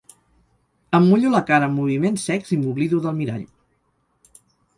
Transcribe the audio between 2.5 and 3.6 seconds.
i m'oblido del mirall.